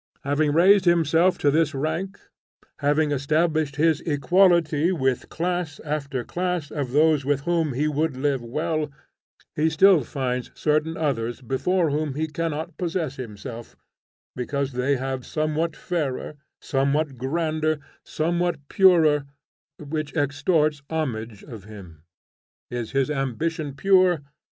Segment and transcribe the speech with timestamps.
[0.23, 2.19] Having raised himself to this rank,
[2.79, 8.41] having established his equality with class after class of those with whom he would live
[8.43, 8.89] well,
[9.55, 13.75] he still finds certain others before whom he cannot possess himself,
[14.35, 19.25] because they have somewhat fairer, somewhat grander, somewhat purer,
[19.77, 22.01] which extorts homage of him.
[22.71, 24.21] Is his ambition pure?